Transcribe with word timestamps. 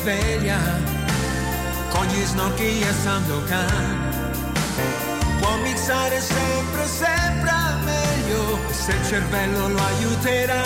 sveglia 0.00 0.58
con 1.90 2.06
gli 2.06 2.24
snorchi 2.24 2.80
e 2.80 2.92
Sandokan. 3.02 3.98
Può 5.40 5.56
mixare 5.62 6.20
sempre, 6.20 6.86
sempre 6.86 7.50
meglio 7.84 8.58
se 8.70 8.92
il 8.92 9.06
cervello 9.06 9.68
lo 9.68 9.82
aiuterà. 9.82 10.62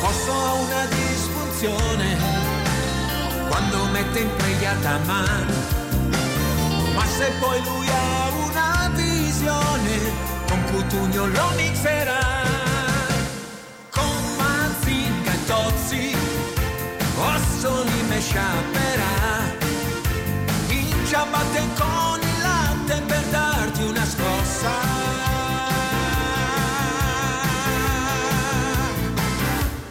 Posso 0.00 0.32
ha 0.32 0.52
una 0.52 0.84
disfunzione 0.86 2.16
quando 3.48 3.84
mette 3.86 4.18
impregliata 4.20 4.98
mano, 5.06 5.54
ma 6.94 7.04
se 7.18 7.32
poi 7.40 7.62
lui 7.64 7.88
ha 7.88 8.30
una 8.48 8.90
visione, 8.94 9.94
con 10.48 10.62
Cutugno 10.70 11.26
lo 11.26 11.48
mixerà. 11.56 12.36
tozzi, 15.46 16.14
osso 17.16 17.82
li 17.82 18.02
me 18.08 18.20
sciaperà. 18.20 19.54
In 20.68 21.06
ciabatte 21.06 21.60
con 21.76 22.20
il 22.20 22.42
latte 22.42 23.02
per 23.06 23.24
darti 23.24 23.82
una 23.82 24.04
scossa. 24.04 24.70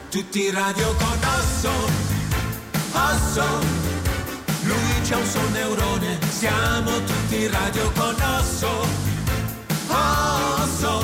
Tutti 0.09 0.49
radio 0.51 0.95
con 0.95 1.20
osso, 1.39 1.71
osso. 2.93 3.84
Lui 4.63 5.01
c'ha 5.03 5.17
un 5.17 5.26
solo 5.26 5.49
neurone, 5.49 6.18
siamo 6.29 6.91
tutti 7.03 7.48
radio 7.48 7.91
con 7.91 8.15
osso, 8.40 8.87
osso. 9.87 11.03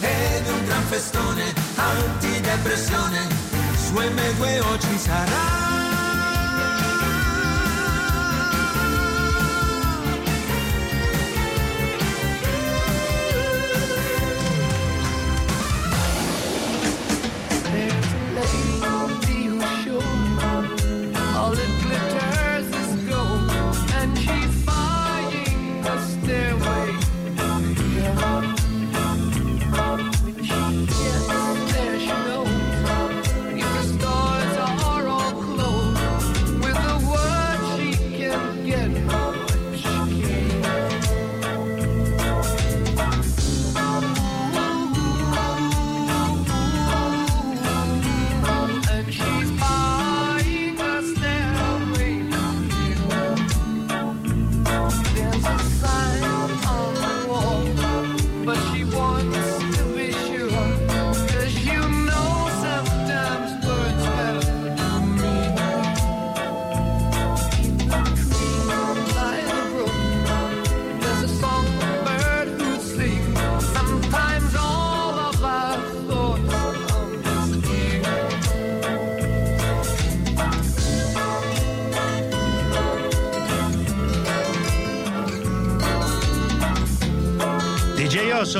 Ed 0.00 0.46
un 0.48 0.64
gran 0.66 0.82
festone, 0.84 1.52
antidepressione 1.74 3.43
su 3.94 4.00
M2 4.00 4.60
oggi 4.72 4.98
sarà 4.98 5.83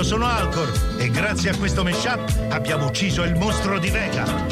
sono 0.05 0.27
Alcor 0.27 0.71
e 0.99 1.09
grazie 1.09 1.49
a 1.49 1.57
questo 1.57 1.83
mashup 1.83 2.49
abbiamo 2.51 2.85
ucciso 2.85 3.23
il 3.23 3.35
mostro 3.37 3.79
di 3.79 3.89
Vega. 3.89 4.44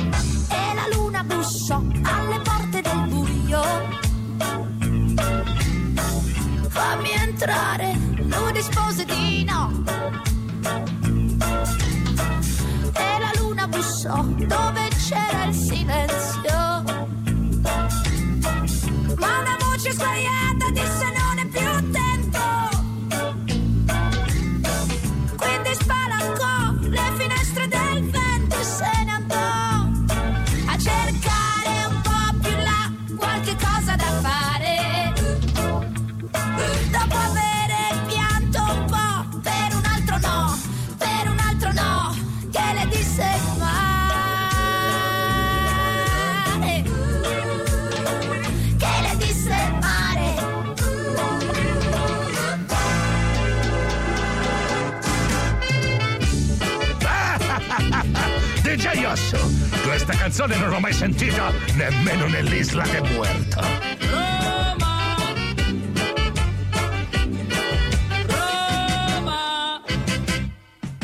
Questa 60.04 60.20
canzone 60.20 60.56
non 60.56 60.70
l'ho 60.70 60.80
mai 60.80 60.92
sentita 60.92 61.52
nemmeno 61.74 62.26
nell'Isla 62.26 62.84
de 62.88 63.00
Muerto. 63.02 63.60
Roma! 64.10 65.16
Roma! 68.26 69.82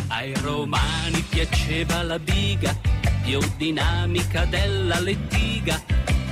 Ai 0.08 0.34
romani 0.42 1.24
piaceva 1.28 2.02
la 2.02 2.18
biga, 2.18 2.76
più 3.22 3.38
dinamica 3.56 4.44
della 4.46 4.98
lettiga. 4.98 5.80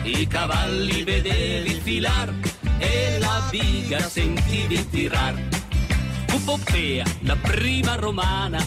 I 0.02 0.26
cavalli 0.26 1.04
vedevi 1.04 1.80
filar 1.80 2.34
e 2.78 3.18
la 3.20 3.46
biga 3.48 4.00
sentivi 4.00 4.88
tirar. 4.88 5.34
Fu 6.26 6.42
Poppea, 6.42 7.04
la 7.20 7.36
prima 7.36 7.94
romana, 7.94 8.58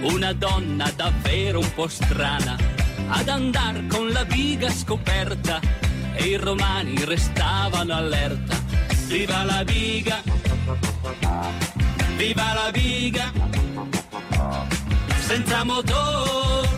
una 0.00 0.32
donna 0.32 0.90
davvero 0.96 1.60
un 1.60 1.72
po' 1.74 1.86
strana, 1.86 2.56
ad 3.08 3.28
andar 3.28 3.86
con 3.86 4.10
la 4.10 4.24
biga 4.24 4.70
scoperta 4.70 5.60
e 6.14 6.24
i 6.24 6.36
romani 6.36 7.04
restavano 7.04 7.94
allerta. 7.94 8.56
Viva 9.06 9.42
la 9.44 9.64
biga! 9.64 10.22
Viva 12.16 12.52
la 12.54 12.70
biga! 12.70 13.32
Senza 15.18 15.64
motor! 15.64 16.68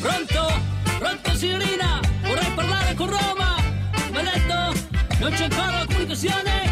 Pronto? 0.00 0.60
Pronto 0.98 1.34
signorina? 1.34 2.00
Vorrei 2.22 2.50
parlare 2.54 2.94
con 2.94 3.08
Roma! 3.08 3.54
Detto? 4.12 4.72
Non 5.18 5.30
c'è 5.32 5.44
ancora 5.44 5.84
comunicazione? 5.86 6.65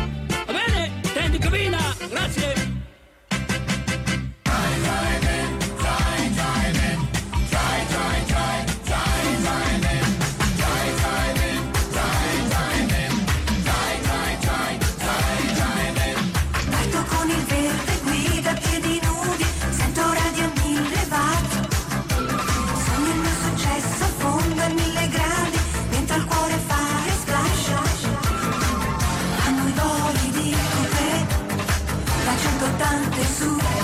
Tanto 32.78 33.22
su 33.22 33.83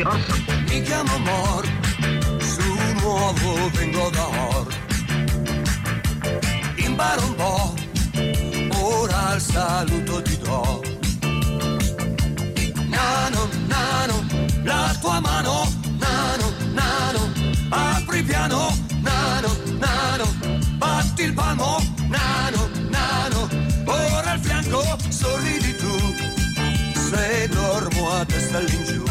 Rispondi 0.00 0.02
Orso. 0.02 0.34
Mi 0.68 0.82
chiamo 0.82 1.18
Mor, 1.18 1.66
su 2.38 2.62
nuovo 3.00 3.70
vengo 3.72 4.10
da 4.10 4.26
Or. 4.26 4.66
Imparo 6.76 7.22
un 7.24 7.34
po', 7.34 7.74
ora 8.78 9.34
il 9.34 9.40
saluto 9.40 10.22
ti 10.22 10.38
do. 10.38 10.82
Nano, 12.88 13.48
nano, 13.66 14.26
la 14.62 14.96
tua 15.00 15.20
mano, 15.20 15.68
nano, 15.98 16.52
nano, 16.72 17.32
apri 17.68 18.22
piano, 18.22 18.76
nano, 19.00 19.56
nano, 19.78 20.24
batti 20.76 21.22
il 21.22 21.32
palmo, 21.34 21.78
nano, 22.08 22.70
nano, 22.88 23.48
ora 23.84 24.32
al 24.32 24.40
fianco 24.40 24.82
sorridi 25.08 25.76
tu, 25.76 26.14
se 26.94 27.48
dormo 27.48 28.10
a 28.10 28.24
testa 28.24 28.58
all'ingiù 28.58 29.09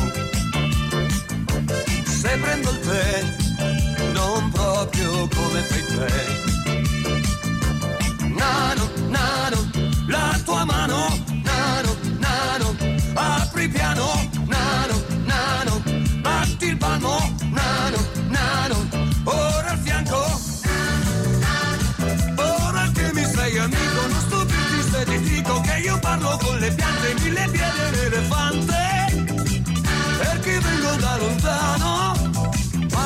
prendo 2.79 3.65
il 3.97 4.11
non 4.11 4.49
proprio 4.51 5.27
come 5.27 5.61
fai 5.61 5.85
te. 5.85 6.07
Nano, 8.27 8.89
nano, 9.07 9.69
la 10.07 10.39
tua 10.45 10.65
mano, 10.65 11.07
nano, 11.43 11.95
nano, 12.17 12.75
apri 13.13 13.67
piano, 13.69 14.29
nano, 14.45 15.03
nano, 15.25 15.81
batti 16.21 16.65
il 16.67 16.77
palmo, 16.77 17.35
nano, 17.51 17.97
nano, 18.29 18.87
ora 19.23 19.71
al 19.71 19.79
fianco. 19.79 20.39
Ora 22.35 22.89
che 22.93 23.11
mi 23.13 23.25
sei 23.25 23.57
amico, 23.57 24.07
non 24.07 24.21
stupirti 24.27 24.91
se 24.91 25.03
ti 25.05 25.19
dico 25.19 25.61
che 25.61 25.77
io 25.83 25.99
parlo 25.99 26.37
con 26.41 26.57
le 26.59 26.71
piante, 26.71 27.13
mille 27.21 27.47
piedi 27.51 27.79
e 27.79 27.91
l'elefante 27.91 28.89
perché 30.19 30.59
vengo 30.59 30.95
da 30.97 31.17
lontano, 31.17 32.13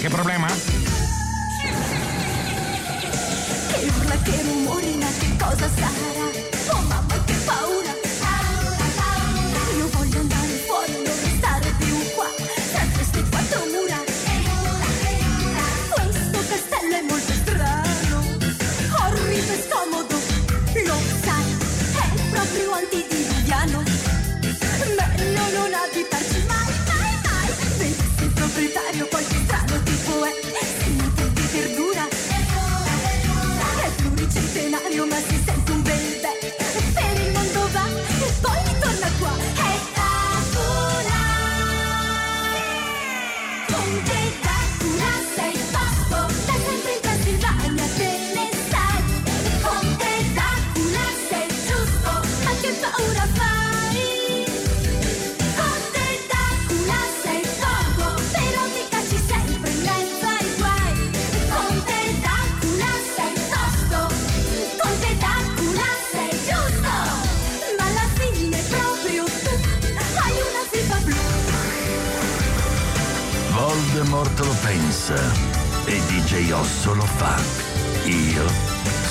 ¿Qué 0.00 0.08
problema? 0.10 0.47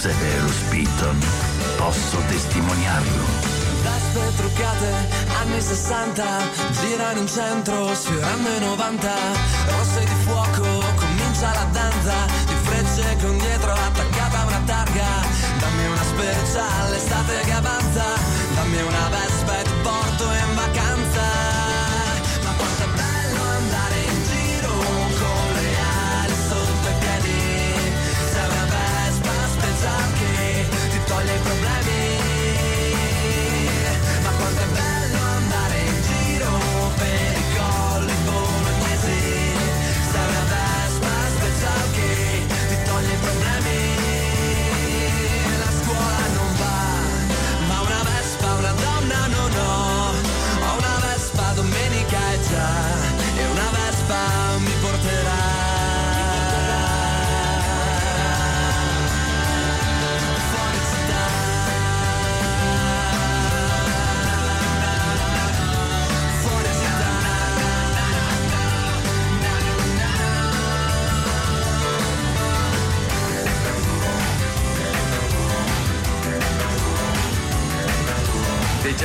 Severo 0.07 0.47
Spitton, 0.47 1.19
posso 1.75 2.17
testimoniarlo. 2.29 3.25
Veste 3.83 4.35
truccate, 4.37 4.93
anni 5.41 5.59
60, 5.59 6.23
girano 6.79 7.19
in 7.19 7.27
centro, 7.27 7.93
sfiorando 7.93 8.47
i 8.55 8.59
90, 8.59 9.13
rosse 9.67 9.99
di 10.05 10.15
fuoco, 10.23 10.63
comincia 10.95 11.51
la 11.53 11.67
danza, 11.73 12.13
di 12.45 12.55
frecce 12.63 13.17
con 13.21 13.37
dietro 13.37 13.73
attaccata 13.73 14.45
una 14.45 14.61
targa, 14.65 15.07
dammi 15.59 15.87
una 15.87 16.03
speciale, 16.03 16.85
all'estate 16.85 17.39
che 17.43 17.51
avanza. 17.51 18.26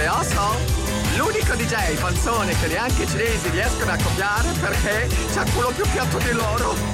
DJ 0.03 0.09
Osso? 0.09 0.57
L'unico 1.17 1.55
DJ 1.55 1.97
panzone 2.01 2.59
che 2.59 2.67
neanche 2.67 3.05
i 3.05 3.07
cinesi 3.07 3.51
riescono 3.51 3.93
a 3.93 3.97
copiare 3.97 4.51
perché 4.59 5.09
c'ha 5.33 5.45
quello 5.55 5.69
più 5.69 5.85
piatto 5.93 6.19
di 6.19 6.33
loro. 6.33 6.75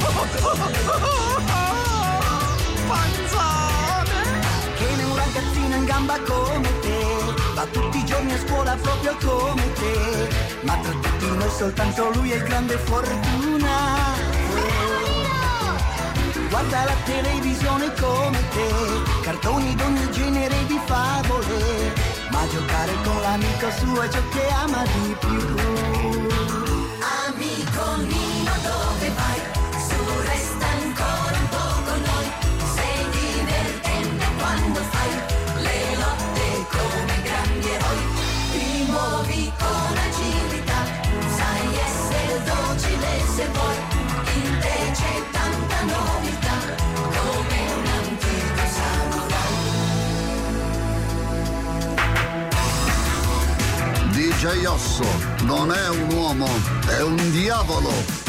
Panzone! 2.87 4.12
Che 4.77 4.95
ne 4.95 5.05
un 5.05 5.17
ragazzino 5.17 5.77
in 5.77 5.85
gamba 5.87 6.19
come 6.21 6.81
te 6.81 6.99
Va 7.55 7.65
tutti 7.71 7.97
i 7.97 8.05
giorni 8.05 8.33
a 8.33 8.38
scuola 8.47 8.77
proprio 8.77 9.17
come 9.25 9.73
te 9.73 10.29
Ma 10.62 10.77
tra 10.77 10.93
tutti 10.93 11.27
noi 11.29 11.50
soltanto 11.57 12.11
lui 12.12 12.31
è 12.33 12.37
il 12.37 12.43
grande 12.43 12.77
fortuna 12.77 14.17
Guarda 16.50 16.85
la 16.85 16.97
televisione 17.05 17.93
come 17.95 18.38
te 18.50 18.69
Cartoni 19.23 19.75
d'ogni 19.75 20.11
genere 20.11 20.67
di 20.67 20.79
favole 20.85 22.08
Ma 22.31 22.47
giocare 22.49 22.93
con 23.05 23.21
l'amico 23.21 23.71
suo 23.71 24.03
è 24.03 24.09
ciò 24.09 24.21
che 24.31 24.49
ama 24.49 24.83
di 24.83 25.17
più 25.19 25.57
Amico 27.27 27.97
mio, 28.07 28.53
dove 28.63 29.11
vai? 29.15 29.41
Su, 29.87 30.01
resta 30.25 30.67
ancora 30.67 31.39
un 31.39 31.49
po' 31.49 31.83
con 31.87 32.01
noi. 32.11 32.27
Sei 32.75 33.01
divertente 33.11 34.27
quando 34.39 34.81
fai 34.81 35.13
le 35.63 35.97
lotte 35.97 36.67
come 36.77 37.23
grandi 37.23 37.69
eroi. 37.69 38.03
Ti 38.53 38.85
muovi 38.91 39.53
con 39.59 39.97
agilità, 40.07 40.81
sai 41.37 41.67
essere 41.87 42.43
docile 42.45 43.11
se 43.35 43.49
vuoi. 43.53 43.88
Samurai. 54.38 54.59
DJ 54.59 54.64
Osso 54.66 55.04
non 55.42 55.73
è 55.73 55.88
un 55.88 56.12
uomo, 56.12 56.47
è 56.87 57.02
un 57.02 57.30
diavolo. 57.33 58.28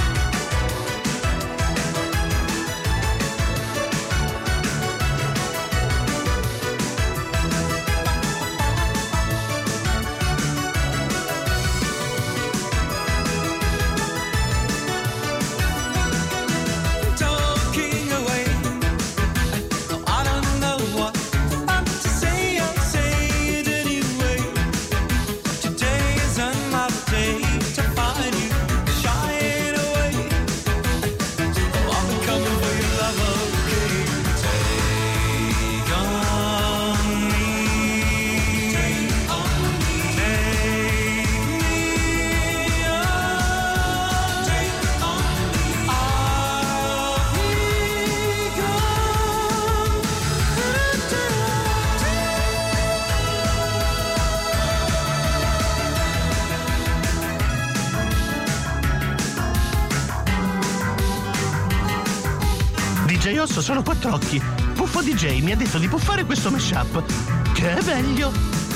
DJ 63.19 63.37
Osso 63.39 63.59
sono 63.59 63.83
quattro 63.83 64.13
occhi. 64.13 64.41
Puffo 64.75 65.01
DJ 65.01 65.41
mi 65.41 65.51
ha 65.51 65.55
detto 65.57 65.77
di 65.77 65.89
puffare 65.89 66.23
questo 66.23 66.49
mashup. 66.49 67.03
Che 67.51 67.75
è 67.75 67.83
meglio. 67.83 68.31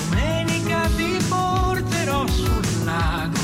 Domenica 0.09 0.81
ti 0.97 1.17
porterò 1.29 2.27
sul 2.27 2.83
lago. 2.83 3.39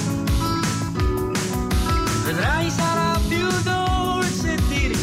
Vedrai 2.25 2.69
sarà 2.69 3.17
più 3.29 3.47
dolce 3.63 4.55
ti 4.67 4.93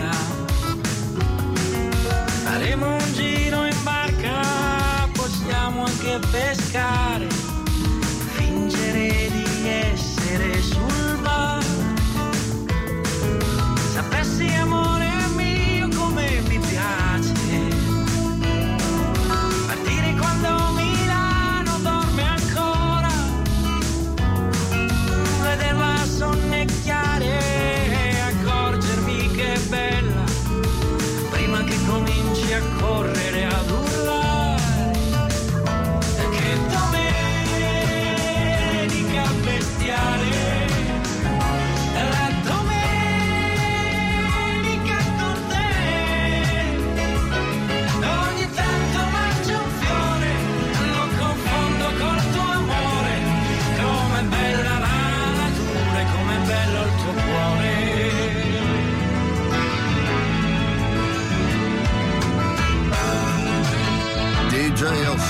amo. 0.00 0.46
Faremo 2.42 2.96
un 2.96 3.12
giro 3.12 3.66
in 3.66 3.82
barca, 3.84 5.08
possiamo 5.12 5.84
anche 5.84 6.18
pescare. 6.28 7.45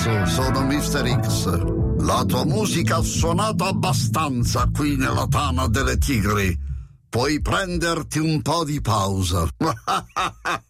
Sono 0.07 0.63
Mr. 0.63 1.21
X. 1.21 2.05
La 2.05 2.25
tua 2.25 2.45
musica 2.45 2.97
ha 2.97 3.03
suonato 3.03 3.65
abbastanza 3.65 4.69
qui 4.73 4.97
nella 4.97 5.27
tana 5.29 5.67
delle 5.67 5.99
tigri. 5.99 6.57
Puoi 7.09 7.41
prenderti 7.41 8.21
un 8.21 8.41
po' 8.41 8.63
di 8.65 8.81
pausa. 8.81 9.49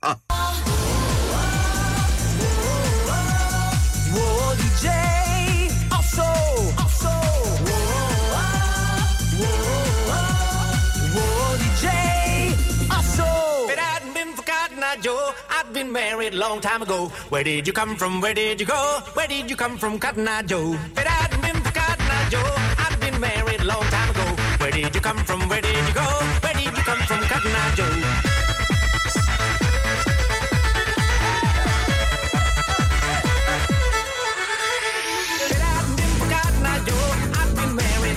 married 15.96 16.34
long 16.34 16.60
time 16.60 16.82
ago. 16.82 17.08
Where 17.30 17.42
did 17.42 17.66
you 17.66 17.72
come 17.72 17.96
from? 17.96 18.20
Where 18.20 18.34
did 18.34 18.60
you 18.60 18.66
go? 18.66 19.00
Where 19.14 19.26
did 19.26 19.48
you 19.48 19.56
come 19.56 19.78
from, 19.78 19.98
Cotton 19.98 20.28
Eye 20.28 20.42
Joe? 20.42 20.76
It 20.94 21.06
hadn't 21.06 21.40
been 21.40 21.58
for 21.64 21.72
Cotton 21.72 22.10
Eye 22.16 22.28
Joe, 22.28 22.54
I'd 22.84 23.00
been 23.00 23.18
married 23.18 23.62
long 23.64 23.86
time 23.94 24.10
ago. 24.10 24.26
Where 24.60 24.70
did 24.70 24.94
you 24.94 25.00
come 25.00 25.16
from? 25.24 25.48
Where 25.48 25.62
did 25.62 25.88
you 25.88 25.94
go? 25.94 26.06
Where 26.44 26.52
did 26.52 26.64
you 26.76 26.84
come 26.90 27.02
from, 27.08 27.20
Cotton 27.32 27.52
Eye 27.62 27.74
Joe? 27.78 27.96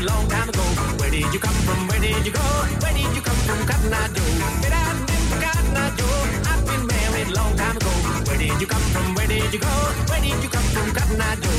Long 0.01 0.29
time 0.29 0.50
ago. 0.50 0.62
Where 1.00 1.12
did 1.12 1.33
you 1.33 1.39
come 1.39 1.59
from? 1.67 1.88
Where 1.88 2.00
did 2.00 2.25
you 2.25 2.31
go? 2.31 2.39
Where 2.81 2.93
did 2.93 3.15
you 3.15 3.21
come 3.21 3.39
from, 3.48 3.67
Cotton 3.67 3.93
Eye 3.93 4.07
Joe? 4.15 4.59
Did 8.60 8.68
you 8.68 8.75
come 8.75 8.92
from? 8.92 9.16
Where 9.16 9.25
did 9.25 9.54
you 9.54 9.60
go? 9.60 9.68
Where 10.10 10.20
did 10.20 10.44
you 10.44 10.50
come 10.50 10.63
from, 10.75 10.92
Cotton 10.94 11.22
Eye 11.22 11.36
Joe? 11.36 11.50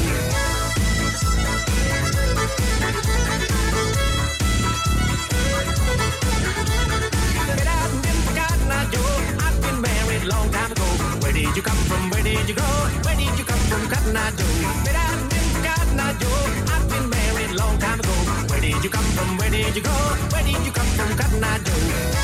Hadn't 9.40 9.62
been 9.62 9.80
married 9.80 10.25
long 10.25 10.50
time 10.50 10.73
ago. 10.73 10.85
Where 11.23 11.33
did 11.33 11.57
you 11.57 11.62
come 11.62 11.76
from? 11.88 12.11
Where 12.11 12.23
did 12.23 12.47
you 12.47 12.54
go? 12.54 12.69
Where 13.04 13.16
did 13.16 13.38
you 13.38 13.45
come 13.45 13.61
from, 13.71 13.88
Cotton 13.88 14.16
Eye 14.16 14.33
Joe? 14.37 14.45
It 14.85 14.95
hadn't 14.95 15.30
been 15.30 15.62
Cotton 15.64 16.00
Eye 16.00 16.12
Joe, 16.21 16.45
I'd 16.75 16.85
been 16.90 17.09
married 17.09 17.52
long 17.57 17.78
time 17.78 18.00
ago. 18.00 18.12
Where 18.50 18.61
did 18.61 18.85
you 18.85 18.90
come 18.90 19.09
from? 19.16 19.38
Where 19.38 19.49
did 19.49 19.75
you 19.75 19.83
go? 19.83 19.97
Where 20.33 20.45
did 20.45 20.66
you 20.66 20.73
come 20.73 20.90
from, 20.99 21.16
Cotton 21.16 21.45
Eye 21.45 21.59
Joe? 21.64 22.21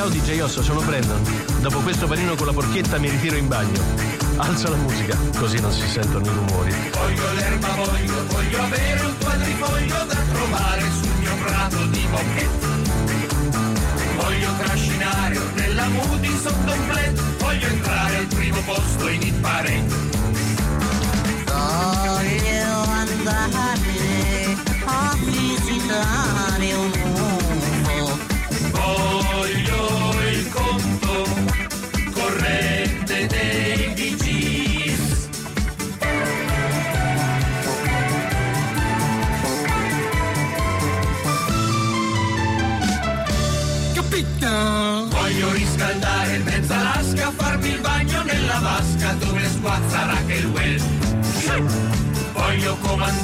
Ciao 0.00 0.08
DJ 0.08 0.40
Osso, 0.40 0.62
sono 0.62 0.80
Brandon. 0.80 1.20
Dopo 1.60 1.80
questo 1.80 2.06
panino 2.06 2.34
con 2.34 2.46
la 2.46 2.54
porchetta 2.54 2.98
mi 2.98 3.10
ritiro 3.10 3.36
in 3.36 3.48
bagno. 3.48 3.78
Alza 4.36 4.70
la 4.70 4.76
musica, 4.76 5.14
così 5.36 5.60
non 5.60 5.70
si 5.70 5.86
sentono 5.86 6.24
i 6.24 6.28
rumori. 6.30 6.74
Voglio 6.90 7.32
l'erba, 7.34 7.68
voglio, 7.74 8.26
voglio 8.28 8.62
avere 8.62 9.04
un 9.04 9.14
quadrifoglio 9.18 10.04
da 10.06 10.14
trovare 10.32 10.82
sul 10.98 11.10
mio 11.18 11.34
prato 11.44 11.86
di 11.88 12.06
bocchetta. 12.10 12.66
Voglio 14.16 14.48
trascinare 14.62 15.38
nella 15.56 15.88
Moody 15.88 16.38
sotto 16.38 16.72
un 16.72 16.86
blend, 16.88 17.20
voglio 17.36 17.66
entrare 17.66 18.16
al 18.16 18.26
primo 18.26 18.60
posto 18.64 19.06
in 19.06 19.20
il 19.20 19.34
parente. 19.34 19.94
Voglio 21.44 22.14
andare 22.88 24.56
a 24.86 25.14
visitare 25.26 26.72
un 26.72 26.90
mondo 27.02 27.19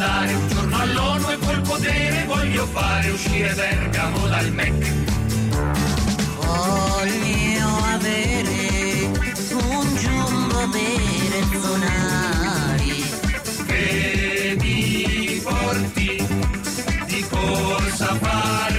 andare 0.07 0.35
un 0.35 0.49
giorno 0.49 0.79
all'ONU 0.79 1.31
e 1.31 1.39
col 1.39 1.61
potere 1.63 2.25
voglio 2.27 2.67
fare 2.67 3.11
uscire 3.11 3.53
Bergamo 3.55 4.29
dal 4.29 4.53
MEC. 4.53 4.93
Voglio 6.37 7.69
avere 7.93 9.11
un 9.53 9.97
giorno 9.97 10.69
bere 10.69 11.47
zonari 11.61 13.05
che 13.67 14.57
mi 14.61 15.41
porti 15.43 16.27
di 17.07 17.27
corsa 17.29 18.11
a 18.11 18.15
fare 18.15 18.76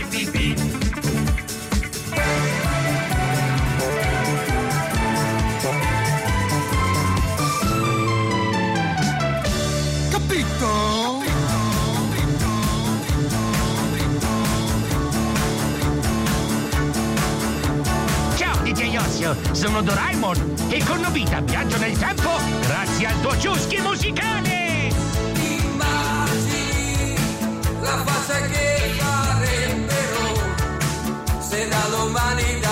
Mario, 19.27 19.53
sono 19.53 19.81
Doraemon 19.81 20.55
e 20.69 20.83
con 20.85 20.99
Nobita 20.99 21.41
viaggio 21.41 21.77
nel 21.77 21.97
tempo 21.97 22.29
grazie 22.61 23.07
al 23.07 23.19
tuo 23.21 23.37
ciuschi 23.37 23.81
musicale! 23.81 24.89
Immagini 25.33 27.15
la 27.81 28.03
faccia 28.05 28.41
che 28.47 28.95
farebbero 28.97 30.55
se 31.39 31.67
da 31.67 31.87
domani... 31.89 32.66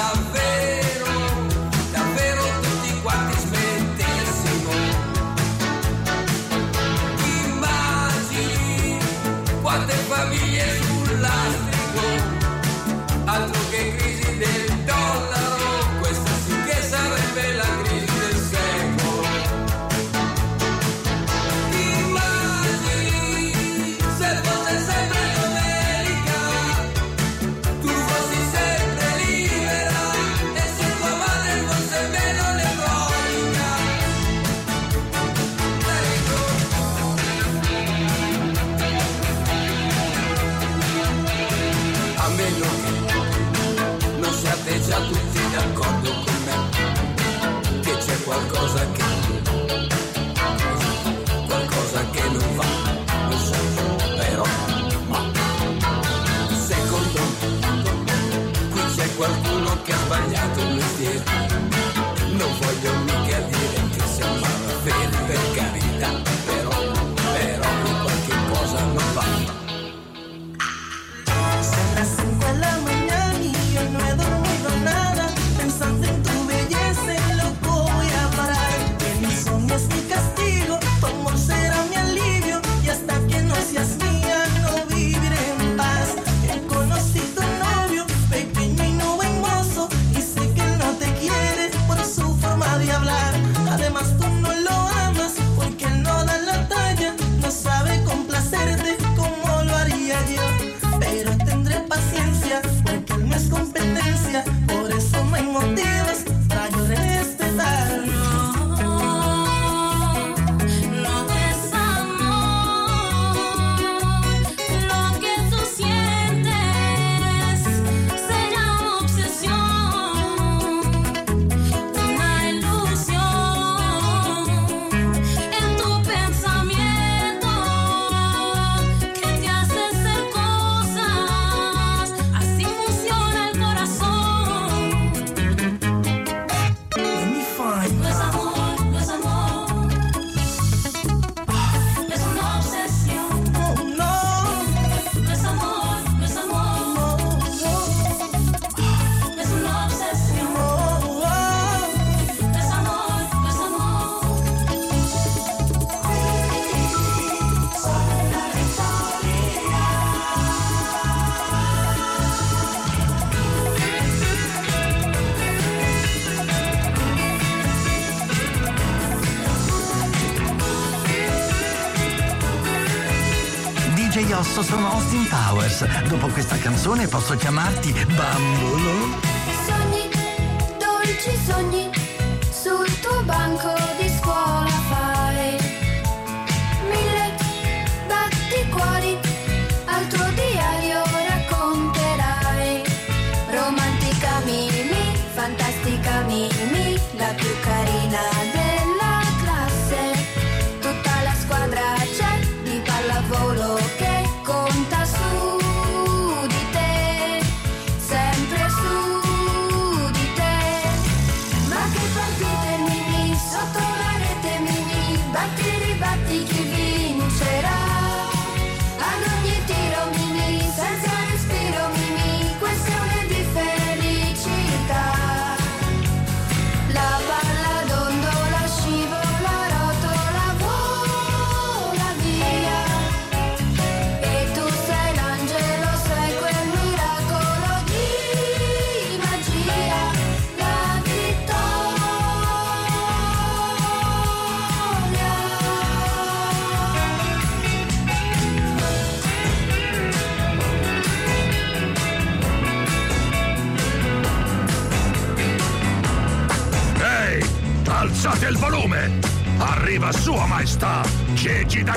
canzone 176.86 177.08
posso 177.08 177.36
chiamarti 177.36 177.91
bambolo. 178.06 178.95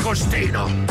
costino. 0.08 0.87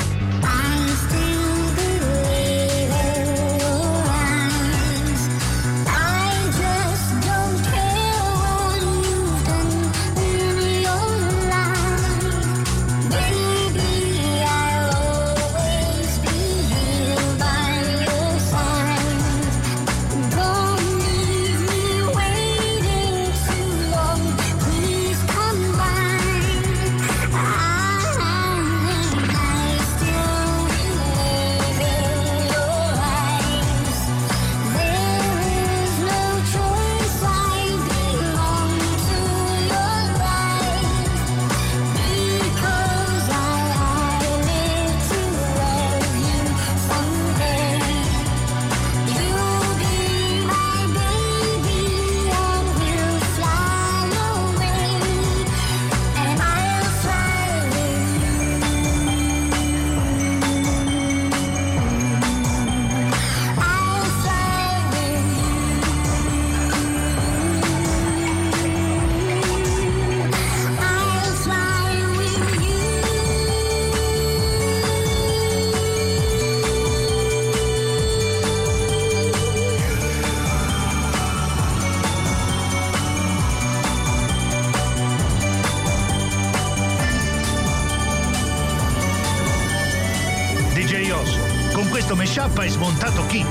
Mashup 92.37 92.59
hai 92.59 92.69
smontato 92.69 93.25
chi? 93.25 93.45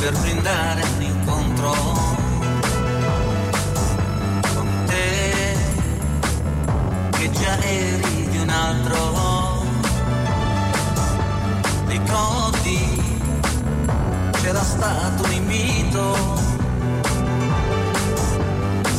per 0.00 0.12
brindare 0.20 0.82
un 0.96 1.02
incontro 1.02 1.72
con 4.54 4.68
te 4.86 5.56
che 7.10 7.30
già 7.30 7.62
eri 7.62 8.28
di 8.28 8.38
un 8.38 8.48
altro. 8.48 9.64
Ricordi 11.86 13.02
c'era 14.42 14.62
stato 14.62 15.22
un 15.24 15.32
invito. 15.32 16.16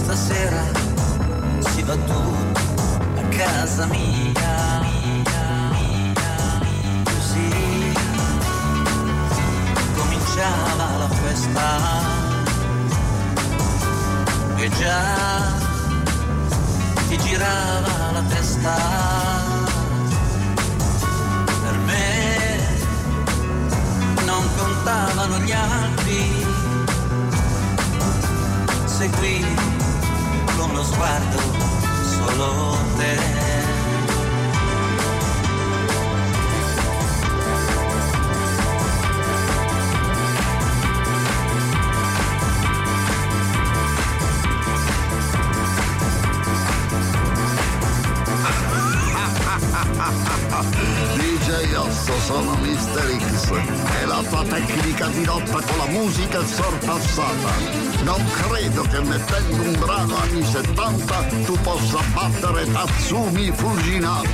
Stasera 0.04 0.64
si 1.60 1.84
va 1.84 1.96
tutto 1.96 2.62
a 3.18 3.24
casa 3.30 3.86
mia 3.88 4.27
festa 11.38 11.80
e 14.56 14.70
già 14.70 15.56
ti 17.08 17.18
girava 17.20 18.12
la 18.14 18.24
testa. 18.30 18.76
Per 21.64 21.78
me 21.86 22.80
non 24.26 24.44
contavano 24.58 25.38
gli 25.40 25.52
altri. 25.52 26.46
Seguì 28.86 29.46
con 30.58 30.74
lo 30.74 30.84
sguardo 30.84 31.40
solo 32.16 32.78
te 32.98 33.47
sono 52.28 52.56
Mr. 52.56 53.18
X 53.20 53.52
e 54.02 54.06
la 54.06 54.22
tua 54.28 54.44
tecnica 54.44 55.08
di 55.08 55.24
lotta 55.24 55.62
con 55.62 55.78
la 55.78 55.86
musica 55.86 56.42
è 56.42 56.46
sorpassata. 56.46 57.52
Non 58.04 58.22
credo 58.42 58.82
che 58.82 59.00
mettendo 59.00 59.62
un 59.62 59.80
brano 59.80 60.18
anni 60.18 60.44
70 60.44 61.24
tu 61.46 61.54
possa 61.62 62.00
battere 62.14 62.70
Tatsumi 62.70 63.50
Fujinami. 63.56 64.28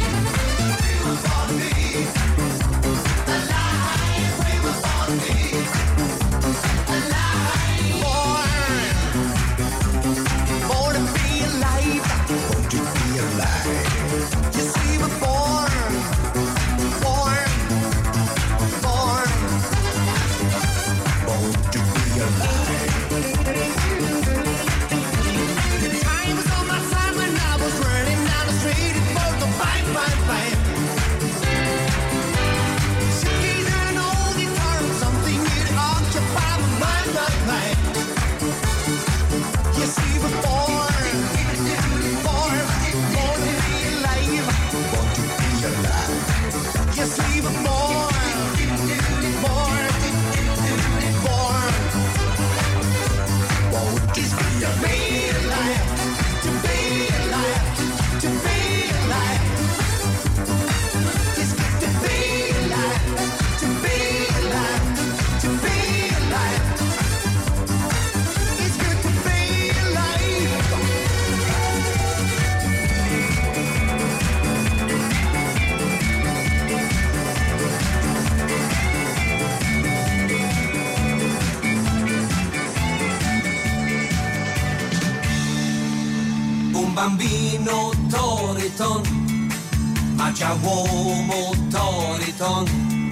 Uomo 90.61 91.55
Toriton, 91.69 93.09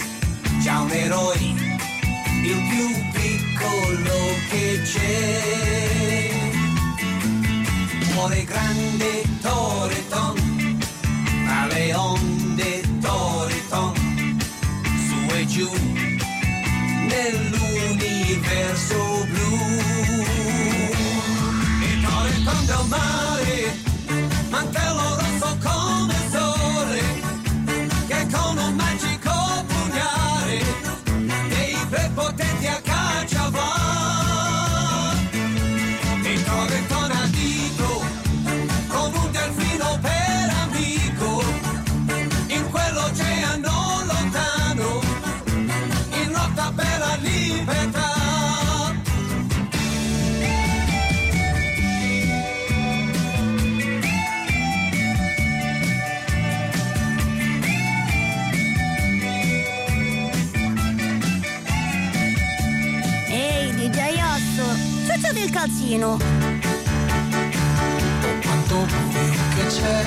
già 0.62 0.82
un 0.82 0.92
eroe, 0.92 1.36
il 1.38 2.58
più 2.70 2.88
piccolo 3.12 4.36
che 4.50 4.82
c'è. 4.84 6.30
Cuore 8.14 8.44
grande 8.44 9.24
Toriton, 9.42 10.78
tra 11.46 11.66
le 11.68 11.94
onde 11.94 12.82
Toriton, 13.00 13.94
su 15.08 15.16
e 15.36 15.46
giù, 15.48 15.70
nell'universo 17.08 19.26
blu. 19.30 19.41
Del 65.42 65.50
calzino. 65.50 66.18
quanto 68.44 68.86
buio 69.10 69.42
che 69.56 69.66
c'è 69.66 70.06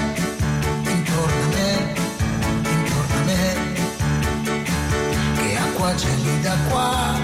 intorno 0.90 1.42
a 1.42 1.48
me, 1.54 1.94
intorno 2.70 3.14
a 3.14 3.24
me, 3.24 3.72
che 5.36 5.56
acqua 5.56 5.94
gelida 5.96 6.56
qua, 6.68 7.23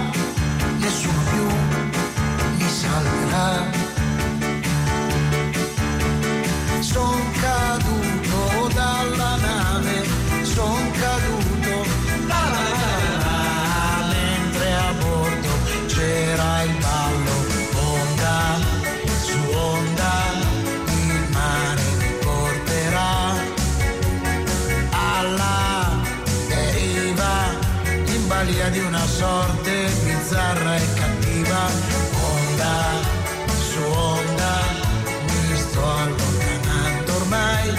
in 28.41 28.47
balia 28.47 28.69
di 28.69 28.79
una 28.79 29.05
sorte 29.05 29.87
bizzarra 30.03 30.75
e 30.75 30.93
cattiva, 30.93 31.69
onda 32.33 33.19
su 33.45 33.81
onda, 33.83 34.61
mi 35.25 35.57
sto 35.57 35.83
allontanando 35.83 37.15
ormai, 37.15 37.73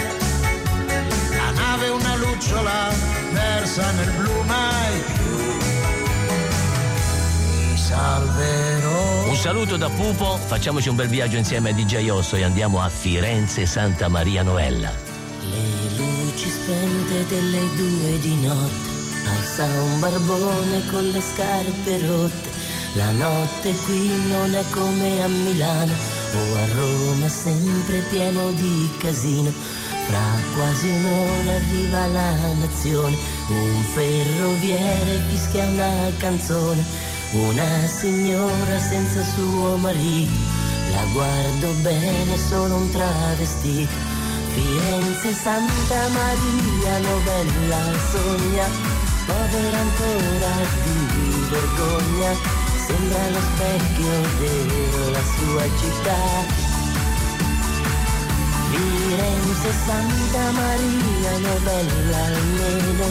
la 1.31 1.51
nave 1.51 1.85
è 1.85 1.89
una 1.89 2.15
lucciola 2.15 2.91
versa 3.31 3.91
nel 3.91 4.11
blu 4.11 4.41
mai 4.43 5.03
più, 5.17 5.35
mi 7.69 7.77
salverò. 7.77 9.27
Un 9.27 9.35
saluto 9.35 9.75
da 9.77 9.89
Pupo, 9.89 10.37
facciamoci 10.37 10.87
un 10.87 10.95
bel 10.95 11.09
viaggio 11.09 11.37
insieme 11.37 11.71
a 11.71 11.73
DJ 11.73 12.09
Osso 12.09 12.35
e 12.37 12.43
andiamo 12.43 12.81
a 12.81 12.89
Firenze 12.89 13.65
Santa 13.65 14.07
Maria 14.07 14.43
Novella. 14.43 14.91
Le 15.41 15.97
luci 15.97 16.49
spente 16.49 17.27
delle 17.27 17.75
due 17.75 18.19
di 18.19 18.35
notte, 18.41 18.92
alza 19.27 19.65
un 19.65 19.99
barbone 19.99 20.85
con 20.91 21.03
le 21.09 21.21
scarpe 21.21 21.99
rotte. 22.05 22.49
La 22.93 23.11
notte 23.11 23.73
qui 23.85 24.09
non 24.29 24.53
è 24.53 24.63
come 24.69 25.23
a 25.23 25.27
Milano 25.27 25.91
o 25.91 26.55
a 26.55 26.65
Roma, 26.75 27.27
sempre 27.27 27.99
pieno 28.09 28.51
di 28.51 28.89
casino. 28.99 29.51
Fra 30.07 30.19
quasi 30.55 30.89
un'ora 30.89 31.55
arriva 31.55 32.07
la 32.07 32.53
nazione, 32.59 33.15
un 33.47 33.83
ferroviere 33.93 35.23
fischia 35.29 35.65
una 35.65 36.11
canzone, 36.17 36.83
una 37.31 37.87
signora 37.87 38.79
senza 38.79 39.23
suo 39.23 39.77
marito, 39.77 40.31
la 40.91 41.03
guardo 41.13 41.71
bene, 41.81 42.37
solo 42.37 42.75
un 42.75 42.91
travestito. 42.91 44.11
Firenze, 44.53 45.33
Santa 45.33 46.07
Maria, 46.09 46.99
novella 46.99 47.97
sogna, 48.11 48.67
povera 49.25 49.77
ancora 49.77 50.53
di 50.83 51.47
vergogna, 51.49 52.31
sembra 52.85 53.29
lo 53.29 53.39
specchio 53.39 54.15
della 54.39 55.23
sua 55.35 55.63
città. 55.79 56.71
Firenze, 58.69 59.71
Santa 59.85 60.51
Maria, 60.51 61.31
novella 61.37 62.23
almeno, 62.25 63.05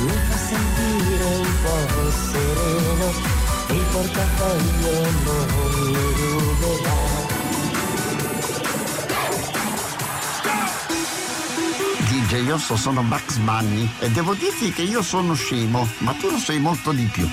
mi 0.00 0.16
fa 0.28 0.36
sentire 0.36 1.24
un 1.36 1.52
po' 1.62 2.10
sereno, 2.30 3.06
il 3.68 3.84
portafoglio 3.92 4.94
non 5.24 5.46
mi 5.80 5.96
ruberà. 6.16 7.31
DJ 12.32 12.48
Osso 12.50 12.76
sono 12.76 13.02
Bugs 13.02 13.36
Bunny 13.36 13.86
e 13.98 14.08
devo 14.08 14.32
dirti 14.32 14.72
che 14.72 14.80
io 14.80 15.02
sono 15.02 15.34
scemo, 15.34 15.86
ma 15.98 16.14
tu 16.14 16.30
lo 16.30 16.38
sei 16.38 16.58
molto 16.60 16.90
di 16.92 17.04
più. 17.04 17.28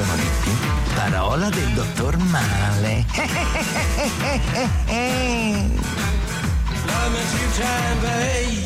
Zanoletti, 0.00 0.50
parola 0.94 1.50
del 1.50 1.74
dottor 1.74 2.16
Male. 2.16 3.04
Love 6.86 7.10
me 7.12 7.22
two 7.32 7.48
times, 7.60 8.00
baby. 8.00 8.64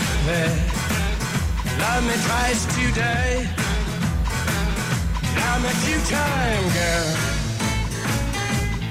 Love 1.78 2.04
me 2.06 2.14
twice 2.22 2.64
today. 2.76 3.48
Love 5.34 5.60
me 5.62 5.70
two 5.82 6.00
times, 6.08 6.72
girl. 6.72 7.08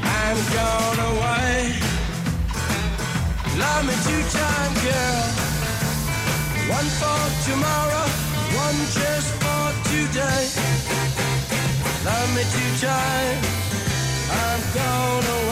I'm 0.04 0.38
gone 0.54 1.00
away. 1.12 1.80
Love 3.58 3.84
me 3.88 3.96
two 4.04 4.24
times, 4.38 4.80
girl. 4.84 5.24
One 6.76 6.90
for 7.00 7.24
tomorrow, 7.48 8.08
one 8.54 8.80
just 8.92 9.32
for 9.40 9.72
today. 9.90 10.83
Love 12.06 12.36
me 12.36 12.44
two 12.44 12.86
times. 12.86 13.48
I'm 14.30 14.62
gonna 14.76 15.43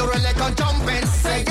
you 0.00 0.06
really 0.06 0.32
can 0.32 0.54
jump 0.54 0.88
and 0.88 1.06
say 1.06 1.49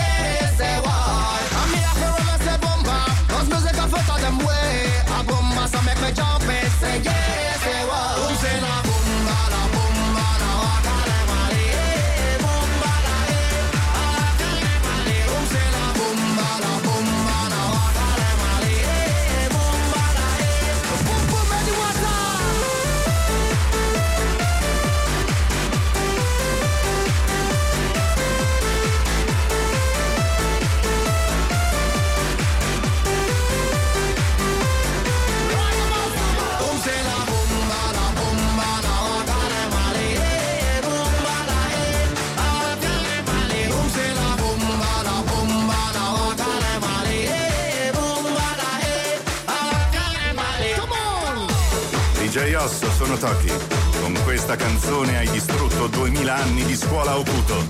Toki. 53.20 53.52
Con 54.00 54.18
questa 54.24 54.56
canzone 54.56 55.18
hai 55.18 55.30
distrutto 55.30 55.88
2000 55.88 56.36
anni 56.36 56.64
di 56.64 56.74
scuola 56.74 57.18
Okuto. 57.18 57.66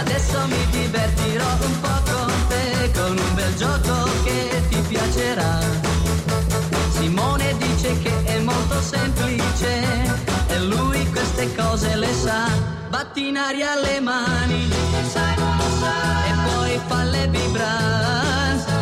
Adesso 0.00 0.46
mi 0.48 0.66
divertirò 0.70 1.46
un 1.60 1.80
po' 1.80 2.02
con 2.10 2.32
te 2.48 2.90
con 2.92 3.16
un 3.16 3.34
bel 3.34 3.54
gioco 3.54 4.10
che 4.24 4.62
ti 4.68 4.80
piacerà. 4.88 5.60
Simone 6.98 7.56
dice 7.58 7.96
che 8.00 8.24
è 8.24 8.40
molto 8.40 8.80
semplice 8.82 9.82
e 10.48 10.58
lui 10.58 11.08
queste 11.10 11.54
cose 11.54 11.94
le 11.94 12.12
sa. 12.12 12.48
Batti 12.88 13.28
in 13.28 13.36
aria 13.36 13.80
le 13.80 14.00
mani 14.00 14.68
e 14.68 16.32
poi 16.44 16.80
falle 16.88 17.28
vibrare. 17.28 18.75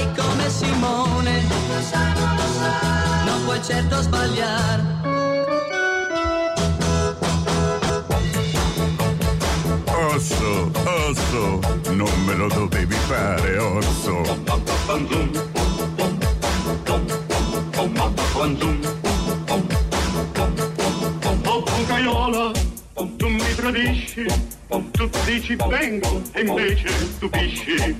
Se 0.00 0.06
fai 0.06 0.14
come 0.14 0.48
Simone 0.48 1.42
non 3.26 3.44
puoi 3.44 3.62
certo 3.62 4.00
sbagliare. 4.00 4.82
Osso, 10.14 10.70
osso, 10.84 11.60
non 11.90 12.24
me 12.24 12.34
lo 12.34 12.48
dovevi 12.48 12.94
fare, 12.94 13.58
osso. 13.58 14.22
Oh, 21.44 21.62
Caiola, 21.86 22.52
tu 23.16 23.28
mi 23.28 23.54
tradisci, 23.54 24.26
tu 24.92 25.10
dici 25.26 25.56
vengo 25.56 26.22
e 26.32 26.40
invece 26.40 26.88
stupisci. 26.88 27.96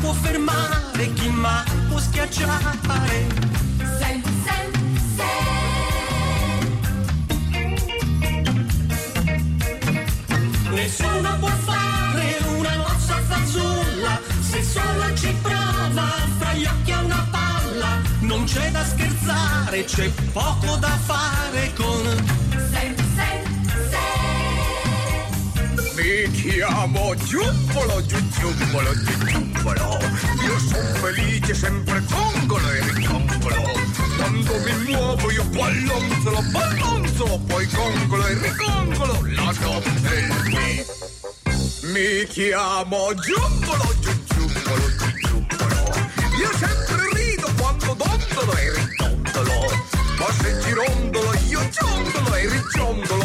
Può 0.00 0.12
fermare, 0.12 1.12
chi 1.14 1.28
mai 1.28 1.64
può 1.88 1.98
schiacciare? 1.98 3.26
Nessuno 10.70 11.36
può 11.38 11.48
fare 11.48 12.38
una 12.56 12.76
mossa 12.76 13.20
fazzulla 13.26 14.20
se 14.40 14.62
solo 14.62 15.14
ci 15.16 15.34
prova 15.42 16.06
fra 16.38 16.52
gli 16.52 16.64
occhi 16.64 16.92
a 16.92 17.00
una 17.02 17.26
palla. 17.30 18.00
Non 18.20 18.44
c'è 18.44 18.70
da 18.70 18.84
scherzare, 18.84 19.84
c'è 19.84 20.08
poco 20.32 20.76
da 20.76 20.96
fare 21.04 21.72
con. 21.74 22.46
Mi 25.98 26.30
chiamo 26.30 27.12
Giubbolo, 27.16 28.00
Giubbolo, 28.06 28.94
Giubbolo. 29.26 29.98
Io 30.44 30.58
sono 30.60 30.94
felice, 30.94 31.54
sempre 31.54 32.00
congolo 32.08 32.70
e 32.70 32.92
ricongolo. 32.92 33.62
Quando 34.16 34.58
mi 34.60 34.72
muovo 34.86 35.30
io 35.32 35.42
ballonzolo, 35.46 36.40
ballonzolo, 36.52 37.38
poi 37.48 37.66
congolo 37.66 38.26
e 38.28 38.34
ricongolo 38.34 39.20
la 39.34 39.52
notte 39.58 40.28
dì. 40.44 40.84
Mi 41.92 42.26
chiamo 42.28 43.12
Giubbolo, 43.14 43.94
Giubbolo, 43.98 44.86
Giubbolo. 45.26 45.82
Io 46.38 46.50
sempre 46.58 47.08
rido 47.12 47.50
quando 47.58 47.94
dondolo 47.94 48.56
e 48.56 48.72
ridondolo. 48.72 49.66
Ma 50.18 50.32
se 50.42 50.58
girondolo 50.60 51.32
io 51.48 51.68
giondolo 51.70 52.34
e 52.36 52.48
rigiondolo, 52.48 53.17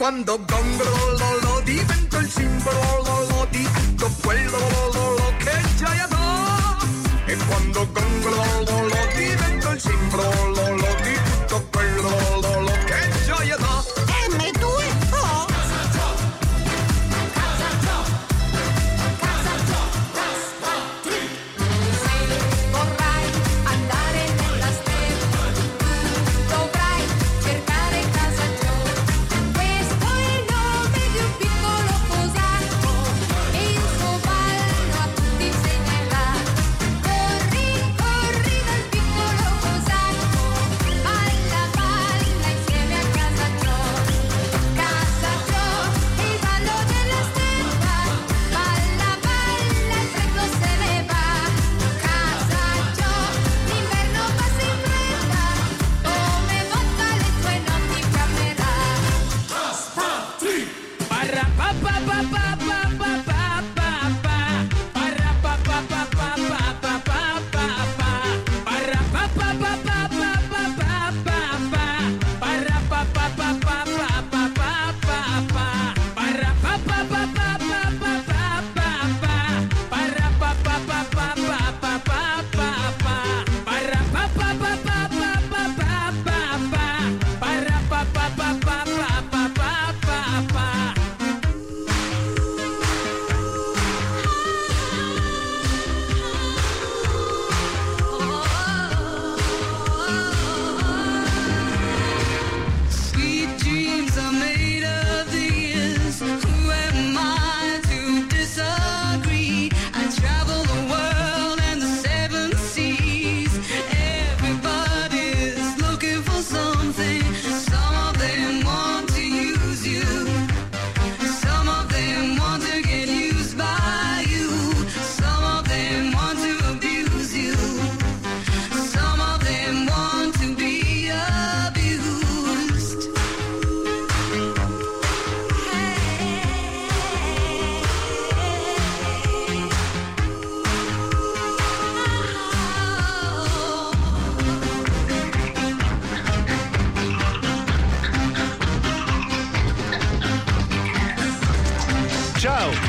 Quando 0.00 0.40
gongolo 0.46 1.38
lo, 1.42 1.60
divento 1.60 2.16
il 2.20 2.30
simbolo 2.30 3.02
lo, 3.04 3.26
lo, 3.28 3.46
di 3.50 3.68
tutto 3.70 4.10
quello 4.22 4.58
lo, 4.58 4.90
lo, 4.94 5.10
lo, 5.10 5.32
che 5.36 5.60
gioia 5.76 6.06
dà. 6.06 6.78
E 7.26 7.36
quando 7.46 7.86
gongolo 7.92 8.36
lo, 8.64 8.88
lo, 8.88 9.06
divento 9.14 9.70
il 9.72 9.78
simbolo 9.78 10.59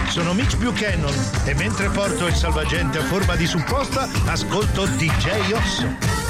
sono 0.07 0.31
Mitch 0.31 0.55
Buchanan 0.55 1.13
e 1.43 1.53
mentre 1.55 1.89
porto 1.89 2.25
il 2.25 2.33
salvagente 2.33 2.99
a 2.99 3.03
forma 3.03 3.35
di 3.35 3.45
supposta, 3.45 4.07
ascolto 4.27 4.85
DJ 4.85 5.51
Osso. 5.51 6.20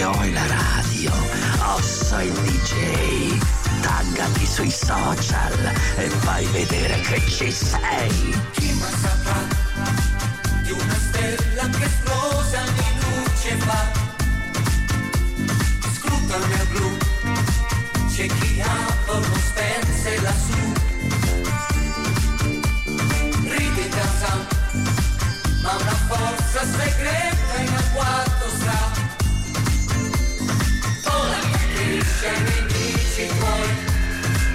M2O 0.00 0.20
è 0.22 0.30
la 0.30 0.46
radio, 0.46 1.12
Osso 1.74 2.18
il 2.20 2.32
DJ. 2.32 3.38
Taggati 3.82 4.46
sui 4.46 4.70
social 4.70 5.72
e 5.96 6.08
fai 6.08 6.46
vedere 6.46 6.98
che 7.00 7.20
ci 7.28 7.52
sei. 7.52 8.34
Chi 8.52 8.72
mai 8.80 8.92
saprà 8.98 9.46
di 10.62 10.70
una 10.70 10.96
stella 10.96 11.68
che 11.68 11.84
esplosa 11.84 12.62
di 12.62 12.84
luce 13.00 13.56
fa? 13.58 13.90
Scruta 15.92 16.38
nel 16.46 16.66
blu, 16.72 16.96
c'è 18.08 18.26
chi 18.26 18.60
ha 18.62 18.96
lo 19.06 19.22
spense 19.22 20.20
lassù. 20.22 20.72
Ride 23.42 23.88
casa, 23.90 24.46
ma 25.62 25.74
una 25.74 25.96
forza 26.08 26.64
segreta 26.64 27.60
in 27.60 27.74
agguato 27.76 28.48
sta. 28.56 28.99
Capisci 32.00 32.26
ai 32.26 32.42
nemici 32.42 33.26
tuoi, 33.38 33.68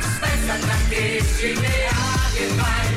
spezza 0.01 0.55
le 1.53 1.87
ali 1.87 2.37
e 2.37 2.47
vai. 2.55 2.87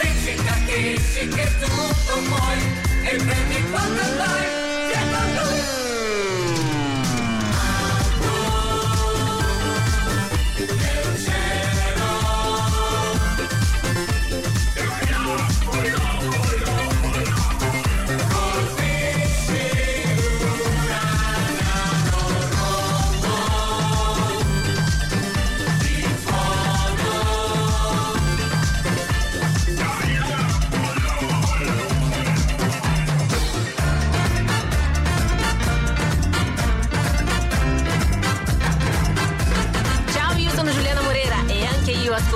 Dici 0.00 0.34
capisci 0.44 1.28
che 1.28 1.50
tutto 1.60 2.22
puoi 2.28 2.58
e 3.04 3.16
prendi 3.16 3.62
quando 3.70 4.02
vai, 4.16 4.75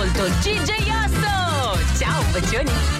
ascolto 0.01 0.25
GJ 0.41 0.71
Osso. 0.91 1.99
Ciao, 1.99 2.23
bacioni. 2.33 3.00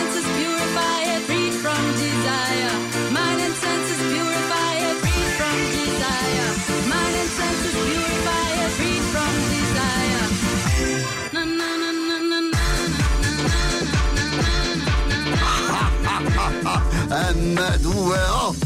Madouin. 17.41 18.19
Oh 18.29 18.60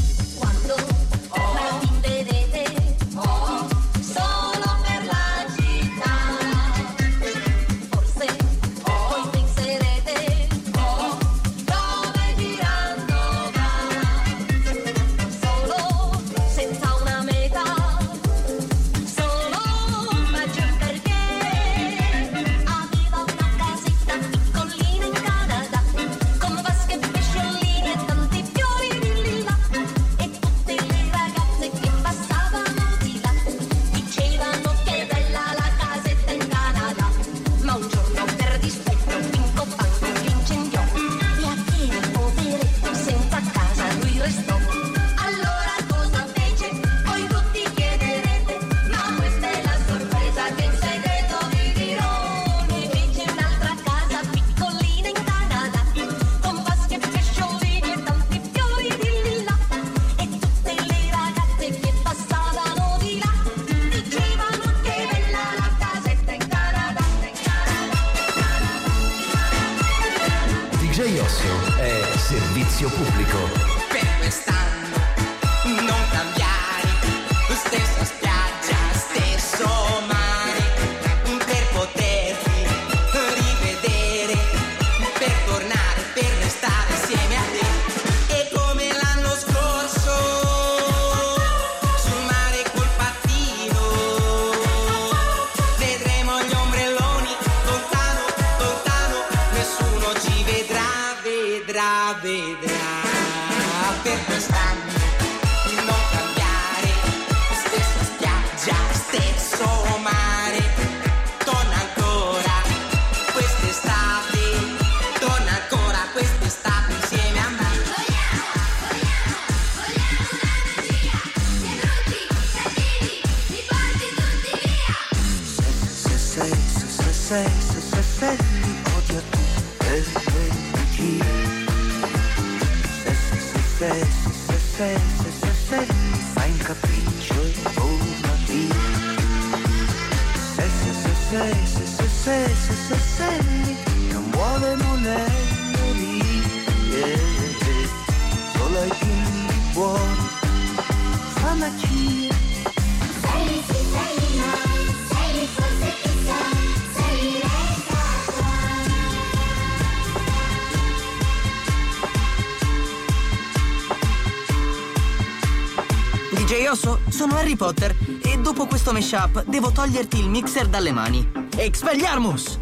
Harry 167.55 167.57
Potter 167.57 167.95
e 168.23 168.37
dopo 168.37 168.65
questo 168.67 168.91
mashup 168.91 169.43
devo 169.45 169.71
toglierti 169.71 170.19
il 170.19 170.29
mixer 170.29 170.67
dalle 170.67 170.91
mani. 170.91 171.27
Expelliarmus! 171.55 172.59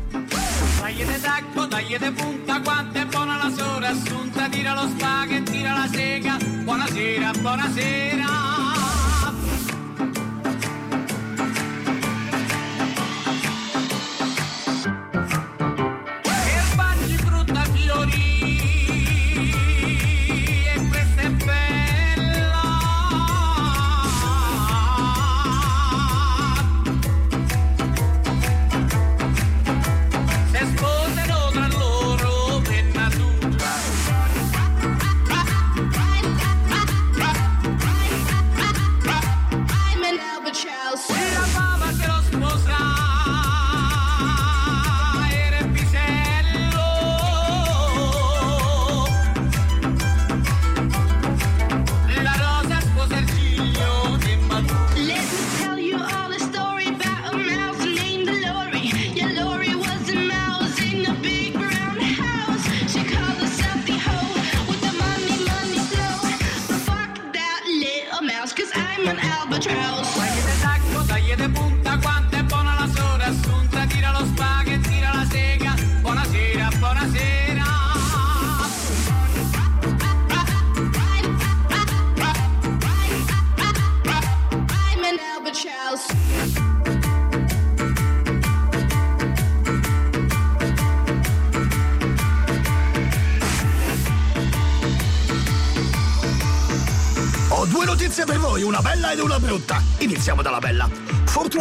Tagliete 0.79 1.19
tacco, 1.19 1.67
tagliete 1.67 2.11
punta, 2.11 2.61
quanto 2.61 2.99
è 2.99 3.05
buona 3.05 3.37
la 3.37 3.51
sola 3.55 3.89
assunta, 3.89 4.47
tira 4.49 4.73
lo 4.73 4.87
spaghetti, 4.89 5.51
tira 5.51 5.73
la 5.73 5.87
sega, 5.91 6.37
buonasera, 6.63 7.31
buonasera. 7.39 8.52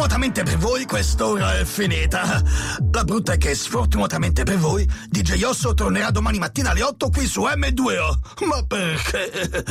Fortunatamente 0.03 0.43
per 0.43 0.57
voi 0.57 0.83
quest'ora 0.83 1.57
è 1.57 1.63
finita. 1.63 2.43
La 2.91 3.05
brutta 3.05 3.31
è 3.31 3.37
che 3.37 3.55
sfortunatamente 3.55 4.43
per 4.43 4.57
voi 4.57 4.85
DJ 5.07 5.43
Osso 5.43 5.73
tornerà 5.73 6.11
domani 6.11 6.39
mattina 6.39 6.71
alle 6.71 6.83
8 6.83 7.09
qui 7.09 7.25
su 7.25 7.43
M2O. 7.43 8.45
Ma 8.45 8.61
perché? 8.67 9.63